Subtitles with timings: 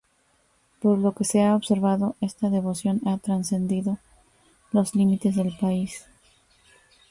[0.81, 3.99] Por lo que se ha observado, esta devoción ha trascendido
[4.71, 6.05] los límites del país.